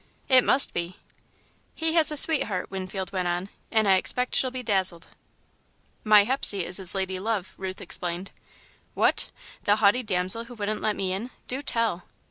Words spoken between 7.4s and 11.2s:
Ruth explained. "What? The haughty damsel who wouldn't let me